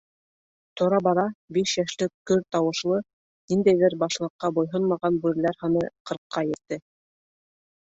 [0.79, 1.25] Тора-бара
[1.57, 2.97] биш йәшлек көр тауышлы,
[3.53, 6.83] ниндәйҙер башлыҡҡа буйһонмаған бүреләр һаны ҡырҡҡа етте.